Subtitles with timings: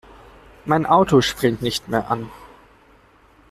[0.65, 2.31] Mein Auto springt nicht mehr an.